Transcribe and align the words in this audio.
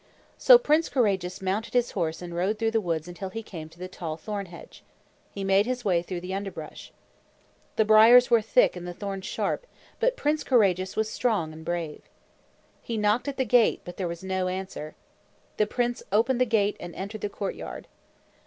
So 0.39 0.57
Prince 0.57 0.89
Courageous 0.89 1.43
mounted 1.43 1.75
his 1.75 1.91
horse 1.91 2.23
and 2.23 2.33
rode 2.33 2.57
through 2.57 2.71
the 2.71 2.81
woods 2.81 3.07
until 3.07 3.29
he 3.29 3.43
came 3.43 3.69
to 3.69 3.77
the 3.77 3.87
tall 3.87 4.17
thorn 4.17 4.47
hedge. 4.47 4.81
He 5.31 5.43
made 5.43 5.67
his 5.67 5.85
way 5.85 6.01
through 6.01 6.21
the 6.21 6.33
underbrush. 6.33 6.91
The 7.75 7.85
briers 7.85 8.31
were 8.31 8.41
thick 8.41 8.75
and 8.75 8.87
the 8.87 8.95
thorns 8.95 9.27
sharp, 9.27 9.67
but 9.99 10.17
Prince 10.17 10.43
Courageous 10.43 10.95
was 10.95 11.07
strong 11.07 11.53
and 11.53 11.63
brave. 11.63 12.01
He 12.81 12.97
knocked 12.97 13.27
at 13.27 13.37
the 13.37 13.45
gate, 13.45 13.81
but 13.85 13.97
there 13.97 14.07
was 14.07 14.23
no 14.23 14.47
answer. 14.47 14.95
The 15.57 15.67
prince 15.67 16.01
opened 16.11 16.41
the 16.41 16.45
gate 16.47 16.77
and 16.79 16.95
entered 16.95 17.21
the 17.21 17.29
courtyard. 17.29 17.87